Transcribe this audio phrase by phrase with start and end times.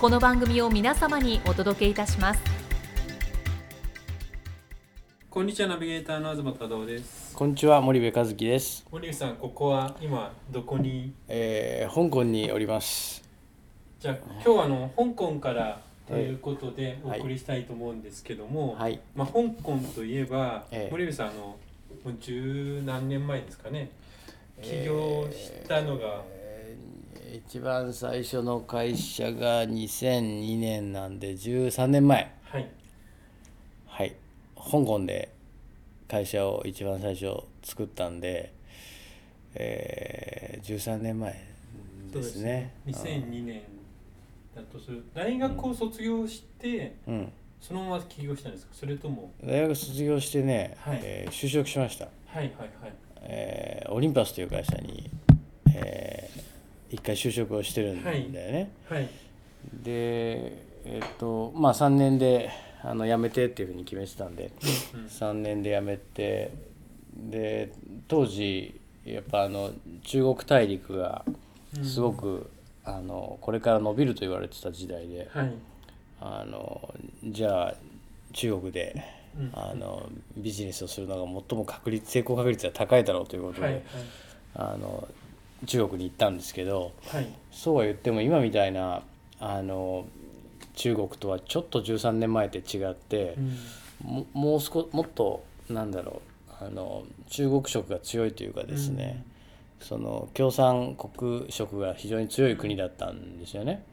[0.00, 2.40] この番組を皆様にお届けいたします。
[5.28, 7.34] こんにちはナビゲーターの東忠夫です。
[7.34, 11.12] こんにちは森部和樹です、森口さんここは今どこに？
[11.26, 13.28] えー香港におります。
[13.98, 17.20] じゃあ今日はあの香港からということでおはい。
[17.20, 19.00] 送りしたいと思うんですけども、はい。
[19.16, 20.92] まあ、香港といえば、ええ。
[20.92, 21.56] 森口さんあのも
[22.06, 23.90] う十何年前ですかね。
[24.62, 26.37] 起業したのが、えー
[27.32, 32.32] 一番最初の会社が2002年なんで13年前。
[32.42, 32.68] はい。
[33.86, 34.14] はい。
[34.56, 35.30] 香港で
[36.08, 38.52] 会社を一番最初作ったんで、
[39.54, 41.44] えー13年前
[42.12, 42.74] ですね。
[42.86, 43.62] 2002年
[44.54, 45.04] だとする。
[45.14, 47.32] 大学を卒業して、うん。
[47.60, 48.72] そのまま起業したんですか？
[48.74, 49.32] それとも？
[49.44, 51.00] 大学卒業してね、はい。
[51.02, 52.92] えー就職しました、はいはいはい。
[53.22, 55.10] えーオリンパスという会社に、
[55.74, 56.27] えー
[56.90, 59.08] 一回就職をしてるんだよね、はい。
[59.82, 62.50] でえっとまあ3年で
[62.82, 64.50] あの辞めてっていうふうに決めてたんで
[64.94, 66.52] うん3年で辞めて
[67.14, 67.72] で
[68.06, 71.24] 当時やっぱあの中国大陸が
[71.82, 72.50] すごく、
[72.84, 75.52] あのこれから伸びると言われてた時代ではい。
[76.20, 77.74] あのじゃあ
[78.32, 79.04] 中国で
[79.38, 79.50] うん。
[79.52, 83.82] あのビジネスをするのが最も確率成功確率が高いだろうということで、はいはい。
[84.54, 85.06] あの
[85.66, 86.92] 中国に行ったんですけど。
[87.06, 87.26] はい。
[87.50, 89.02] そうは言っても今みたいな
[89.40, 90.06] あの
[90.74, 93.56] 中国とはちょっと13年前って違ってう、ん。
[94.08, 96.22] ももう少もっとなんだろ
[96.60, 99.24] うあの中国色が強いというかですね、
[99.80, 103.84] その共産国色が非常に強い国だったんですよね。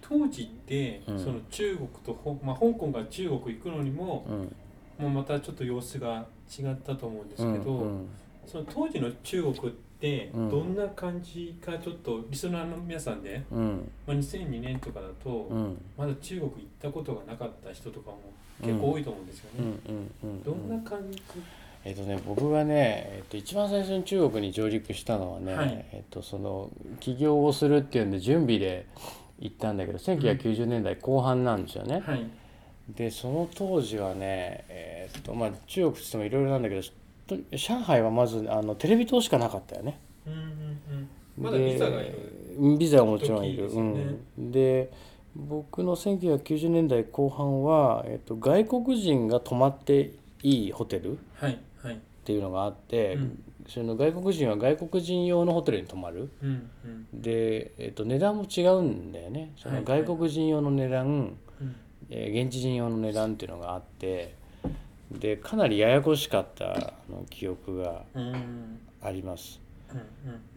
[0.00, 1.18] 当時って、うん。
[1.18, 4.56] その中国とほ、まあ、香港から中国行くのにも、うん。
[4.98, 6.26] もうまたちょっと様子が
[6.58, 8.08] 違ったと思うんですけど、うんうん
[8.48, 9.70] その当時の中国っ
[10.00, 10.50] てうん。
[10.50, 13.90] どんな感じかちょっとリスナーの皆さんで、うん。
[14.06, 15.82] まあ、2002年とかだと、うん。
[15.96, 18.18] まだ中国行ったことがなかった人とかも
[18.62, 20.40] 結構多いと思うんですようんね。
[20.44, 21.20] どんな感じ、
[21.84, 25.84] えっとね、僕がね、えっと、一番最初に中国に上陸したのはね、はい。
[25.92, 26.70] えっと、その
[27.00, 28.86] 起業をするっていうんで準備で
[29.40, 32.02] 行ったんだけど1990年代後半なんですよね。
[32.06, 32.26] はい。
[32.88, 36.90] でその当時はね、えっとまあ、中国って言ってもいろいろなんだけどと
[37.52, 39.98] 上海はまずあのテレビ塔しかなかったよね。
[40.26, 40.42] うんうんう
[41.00, 41.08] ん。
[41.38, 42.12] まだビザがいる。
[42.58, 43.68] でビザはもちろんいる。
[43.68, 44.16] 時でね。
[44.38, 44.90] うん、で
[45.36, 50.12] 僕の1990年代後半は、えっと、外国人が泊まって
[50.42, 52.00] いいホテルっはいはい。
[52.24, 53.42] ていうのがあって、うん。
[53.68, 56.30] その外国人は外国人用のホテルに泊まる。
[56.42, 56.70] うん
[57.12, 57.22] うん。
[57.22, 59.52] で、えっと、値段も違うんだよね。
[59.56, 61.36] その外国人用の値段、うん。
[62.10, 64.34] えー現地人用の値段っていうのがあって
[65.10, 69.60] でかなりややこしかったあの記憶がうんうんあります。
[69.92, 69.96] う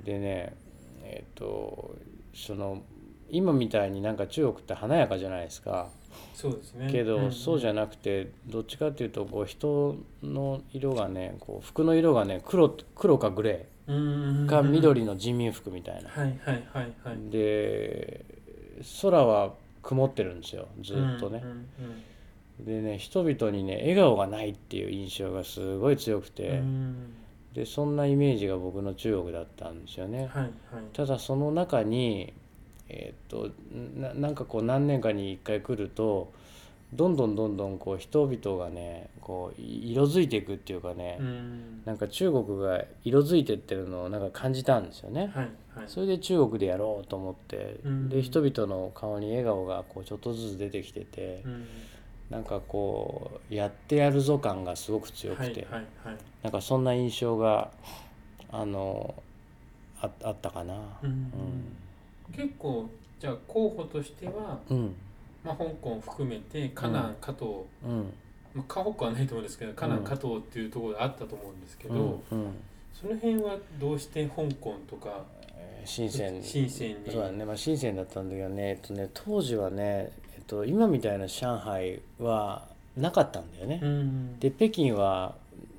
[0.00, 0.54] んでね
[1.02, 1.96] えっ、と
[2.34, 2.82] その
[3.30, 5.88] 今みたいになんか中国って華やかじゃないですか
[6.34, 6.88] そうですね。
[6.90, 16.10] けど、そうじゃゃなくてどっちかっていうとこう人の色がねこう服の色がね黒黒かグレーか緑の人民服みたいな。
[16.10, 17.30] はいはいはいはい。
[17.30, 18.24] で
[19.02, 21.50] 空は曇ってるんですよずっとねうん。
[21.50, 21.66] うん
[22.60, 27.12] でね人々にね笑顔がないっていう印象がすごい強くうて、ん
[27.52, 30.26] でそんなイメージが僕の中国だったんですよね。
[30.26, 30.50] はいはい。
[30.92, 32.32] ただその中に
[32.88, 33.50] えーっと
[34.00, 36.32] ななんかこう何年かに一回来ると
[36.92, 45.30] どんどんどんどんこう人々がねこうい色づいていくっていうかね、うんなんか中国が色づいてってるのをなんか感じたんですよね。
[45.34, 45.84] はいはい。
[45.86, 51.66] それで中国でやろうと思って、うんで人々の顔に笑顔がこうちょっとずつ出てきてて、うん
[52.30, 56.16] なんかこうやってやるぞ感がすごく強くて、はいはいはい。
[56.42, 57.70] なんかそんな印象が
[58.50, 59.14] あの
[60.00, 60.74] ああったかな。
[61.02, 61.32] うん。
[62.34, 62.88] 結構
[63.20, 64.94] じゃあ候補としてはうん、うん
[65.44, 68.12] まあ、香港含めて河南加東、うん。
[68.54, 75.24] まあ、河北はないと思うんですけど河南加東っていうところがあったと思うんですけど、その辺はどうして香港とか
[75.56, 76.42] えー深セン。
[76.42, 77.44] 深センにそうだね。
[77.44, 83.80] まあ深センだったんだけどね,、えっとね当時はね、えっと、今みたいな上海はなかったんだよね。
[83.82, 84.38] うん。
[84.38, 85.34] で北京は、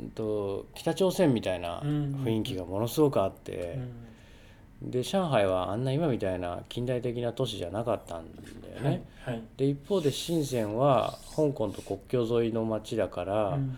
[0.00, 3.78] うんと、北朝鮮みたいなうん雰囲気がものすごくあっうて、
[4.82, 4.90] ん。
[4.90, 8.24] で上海はあんな今みたいな近代的な都市じゃなかったん
[8.62, 9.02] だよね。
[9.24, 9.42] はいはい。
[9.56, 13.76] で一方で深センは香港と国境沿いの町だから、うん。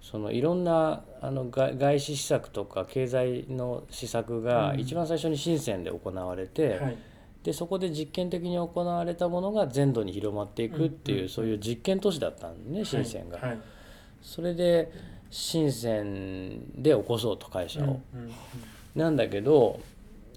[0.00, 4.80] そのいろんなあの外外資施策とか経済の施策がうん。
[4.80, 6.96] 一番最初に深センで行われて、はい
[7.44, 13.38] でそこで実験的に行われたものが全土に広まっていくっていう、そういう実験都市だったんでね深センが。
[13.38, 13.48] はい。
[13.50, 13.58] はい
[14.24, 14.90] それで
[15.30, 18.00] 深センで起こそうと会社を。
[18.96, 19.80] なんだけど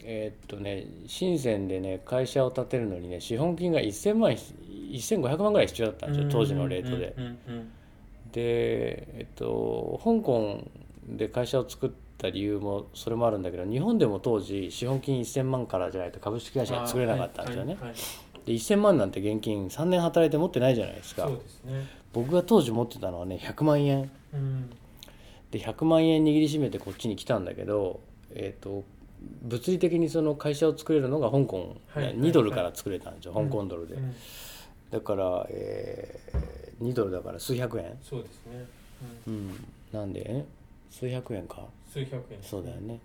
[0.03, 7.15] えーっとね深センでね会社を建てるのにね資本金が1000万1500万ぐらい必要だったんですよ当時のレートで。
[8.33, 10.61] でえっと香港
[11.07, 17.73] で会社を作った理由もそれもあるんだけど日本でも当時資本金1000万からじゃないと株式会社が作れなかったんですよね。
[17.73, 17.97] はいはいはい
[18.47, 21.27] で1000万なんて現金3年働いて持ってないじゃないですか。
[21.27, 21.35] ね。
[22.13, 24.09] 僕が当時持ってたのはね100万円。
[24.33, 24.69] うん。
[25.51, 27.99] で100万円握りしめてこっちに来たんだけど
[28.33, 28.85] えっと
[29.41, 34.15] 物理的にその会社を作れるのが香港、はいはい2ドルから作れたんですよ、うん香港ドルで、うん
[34.91, 37.97] だから、えー2ドルだから数百円。
[38.01, 38.65] そうですね。
[39.27, 39.47] ううん。
[39.49, 40.45] んなんでえ
[40.89, 41.67] 数百円か？
[41.91, 42.41] 数百円。
[42.41, 42.99] そうだよね。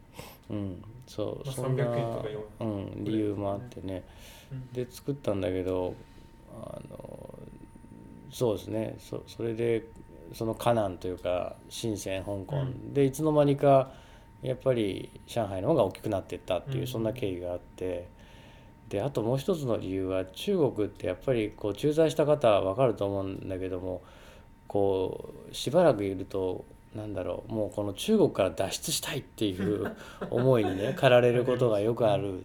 [0.51, 0.83] うん。
[1.07, 2.29] そう、まあそんな、300円とか
[2.61, 4.05] 4うん、理由もあってね。
[4.51, 4.73] うん。
[4.73, 5.95] で作ったんだけど
[6.55, 7.39] あの
[8.31, 8.97] そうですね。
[8.99, 9.85] そそれで
[10.35, 12.95] その河南というか深セン香港、うん。
[12.95, 13.93] でいつの間にか
[14.43, 16.87] やっぱり上海の方が大きくなっていったっていう、うん。
[16.87, 18.09] そんな経緯があって。
[18.89, 24.03] であともう一つの理由は中国ってやっぱりこう駐在した方は分かると思うんだけども
[24.69, 29.93] こうしばらくいるとなんだろうもうこの中国から脱出したいっていう
[30.31, 32.45] 思いにね駆られることがよくある。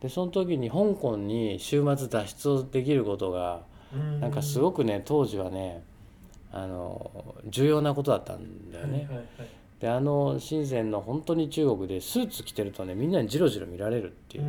[0.00, 3.62] でその時に香港に週末脱出をできることが
[3.94, 5.84] うんなんかすごくね当時はね
[6.50, 7.10] あの
[7.46, 8.98] 重要なことだったんだよね。
[8.98, 9.26] はいはいはい
[9.82, 14.44] であの深センの本当に中国でスーツ着てるとねみんなにジロジロ見られるっていう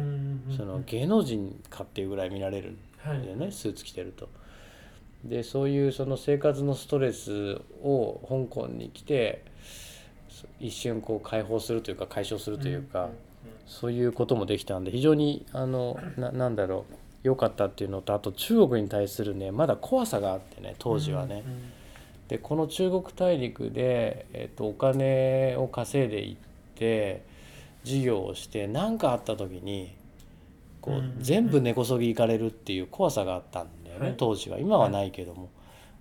[0.55, 4.29] その芸能人かっていうぐらい見られるんはいだよね、スーツ着てると。
[5.23, 9.43] でそういうその生活のストレスを香港に来て
[10.29, 13.09] そ一瞬こう解放するというか解消するというか。
[13.65, 16.93] そういうこともできたんで非常にあのななんだろう
[17.23, 21.43] 良かったっていうのとあと中国に対するねまだ怖さがあってね当時はね。
[21.45, 21.83] うん
[22.27, 26.35] でこの中国大陸で、えっと、お金を稼いでいっ
[26.75, 27.23] て
[27.83, 29.93] 事業をして何かあった時に
[30.81, 34.59] こう、うん全部根こそぎ行かれるっていう怖さがあったんだよね、はい当時は。
[34.59, 35.49] 今はないけども。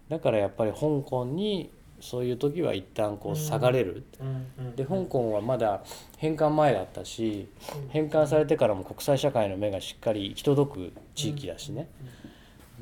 [0.09, 4.05] だからやっぱり香港にそういう時は一旦こう下がれる。
[4.21, 5.83] うんうんで香港はまだ
[6.17, 7.47] 返還前だったし
[7.91, 11.89] 返還されてからも国際社会の目がしっかり行き届く地域だしね、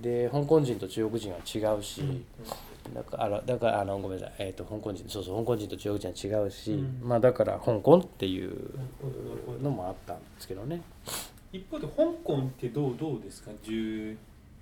[0.01, 2.95] で香港人と中国人は違うし、うんうん。
[2.95, 7.01] だからだからあのごめんなさい、えー、と香港人そうそう香港人と中国人は違うし、うん。
[7.03, 8.71] まあだから香港っていう
[9.61, 10.83] のもあったんですけどね。
[11.53, 14.17] 一方で香港ってどうどうですか？12、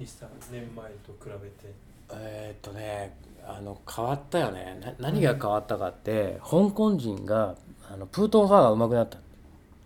[0.04, 1.74] 3年前と比べて。
[2.10, 3.16] えっ、とね
[3.46, 4.78] あの変わったよね。
[4.81, 7.55] な何が変わったかって、香港人が
[7.90, 9.19] あのプートンファーが上手くなった。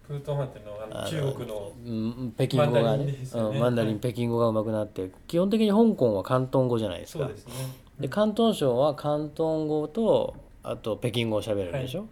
[0.07, 3.19] プートンファンっていうのは中国のうん北京語がマンダリンねね。
[3.35, 7.21] うんマンダリン北京語が上手くなって基本的に香港は広東語じゃないですか。
[7.21, 7.53] そうですね。
[8.01, 12.07] で広東省は広東語とあと北京語を喋るでしょ、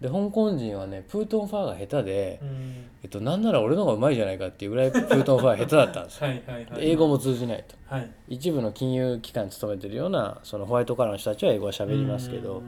[0.00, 2.84] で香港人はねプートンファーが下手で、うん。
[3.02, 6.26] えっと、なんなら俺の方がうまいじゃないかっていうぐらいプートンファー下手だったんですよ。
[6.28, 7.76] はい英語も通じないと。
[7.86, 8.10] はい。
[8.28, 12.62] 一部の金融機関に勤めてるようなそのホワイトカラーの人たちは英語は喋りますけど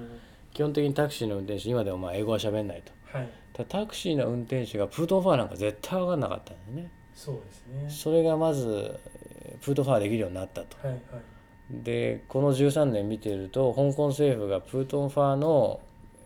[0.53, 2.93] 基本的にタクシーの運転手今でもまあ英語は喋んないと。
[3.17, 3.29] はい。
[3.69, 6.93] タクシーの運転手がプートンファーなんか絶対分かんなかったんだよね。
[7.15, 7.91] そうですね。
[7.91, 8.99] それがまず
[9.45, 10.77] えープートンファーできるようになったと。
[10.87, 11.01] はいはい。
[11.73, 15.81] でこの13年見てると香港政府がプートンファーの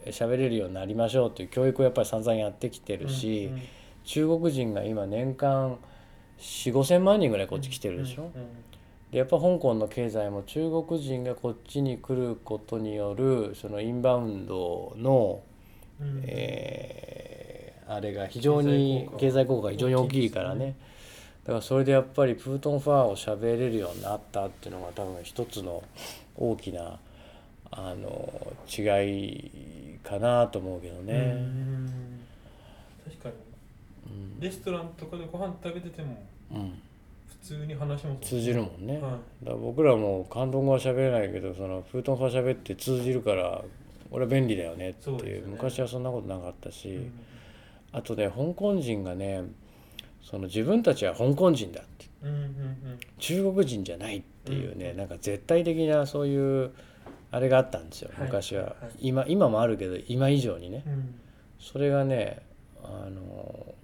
[0.09, 3.63] 喋れるようになりましょうという教育をやっぱり散々やってきてるし、うんうん。
[4.05, 5.79] 中国人が今年間
[6.39, 8.31] 4 5千万人ぐらいこっち来てるでしょ、
[9.11, 15.43] でやっぱ香港の経済も中国人がこっちに来ることによるそのインバウンドの、
[16.01, 16.23] うん。
[16.25, 17.55] えー
[17.87, 20.77] あれが非常に経済効果が非常に大きいからね。
[21.45, 25.83] だからそれでやっぱりプートンファーを喋れるようになったっていうのが多分一つの
[26.37, 26.99] 大きな
[27.71, 31.33] あの違いかなと思うけどうね。
[31.33, 32.21] ん。
[33.05, 33.35] 確かに。
[34.07, 34.41] うん。
[34.41, 36.79] レストランとかでご飯食べててもうん。
[37.27, 39.45] 普通に話も通じるもんね、はい。
[39.45, 43.63] だ僕らも関東語は喋れないけどそのプートン語喋って通じるから
[44.11, 45.49] 俺は便利だよねっていうね。
[45.51, 47.13] 昔はそんなことなかったし、うん。
[47.93, 49.43] あとね香港人がね
[50.23, 52.07] その自分たちは香港人だって。
[52.23, 52.99] うんうんうん。
[53.19, 54.97] 中国人じゃないっていうね、うん。
[54.97, 56.73] なんか絶対的なそういう
[57.35, 58.27] あれがあったんですよはい。
[58.27, 58.75] 昔は、はい。
[59.09, 60.85] 今今もあるけど今以上にね。
[60.87, 61.15] うん。
[61.59, 62.43] それがね
[62.83, 63.75] あの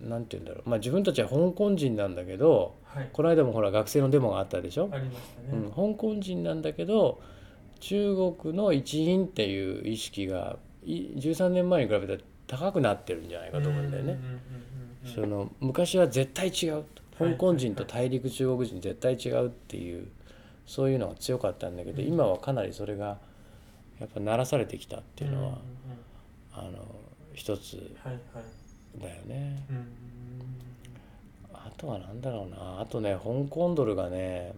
[0.00, 0.68] なんて言うんだろう。
[0.68, 3.10] まあ自分たちは香港人なんだけどはい。
[3.12, 5.18] この間もほら学生のデモがあったでしょ、ありまし
[5.48, 5.62] たね。
[5.64, 7.20] うん、香港人なんだけど
[7.80, 14.18] 中国の一員っていう意識がい13年前に比べたら高くなってるんじゃないかと思うんだよね。
[15.04, 16.84] その昔は絶対違う
[17.18, 20.06] 香港人と大陸中国人絶対違うっていう
[20.66, 22.08] そういうのが強かったんだけどうん。
[22.08, 23.18] 今はかなりそれが
[24.00, 25.58] やっぱ鳴らされてきたっていうのは
[26.54, 26.84] あの
[27.34, 29.02] 一つはいはい。
[29.02, 29.64] だよね。
[29.70, 29.86] うん
[31.54, 32.80] あとは何だろうな。
[32.80, 34.52] あとね香港ドルがね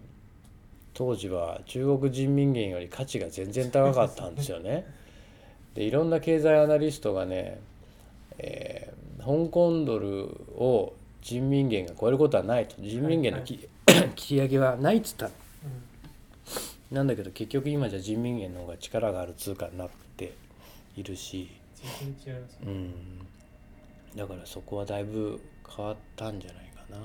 [0.93, 4.85] 当時は中国人民元より価値が全然高かったんですよね。
[5.75, 7.59] でいろんな経済アナリストがね、
[8.37, 8.95] えー
[9.25, 10.93] 香港ドルを
[11.23, 12.75] 人民元が超えることはないと。
[12.79, 13.67] 人民元のき、
[14.15, 15.31] 切り上げはないっつった
[16.91, 20.33] なんだけど結局今じゃ人民元の方が力がある通貨になって
[20.95, 21.49] いるし、
[24.15, 26.97] だからそこはだいぶ変わったんじゃないかな。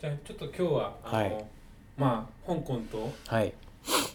[0.00, 1.44] じゃあちょっと今日はあの、はい。
[1.96, 3.54] まあ香港とはい、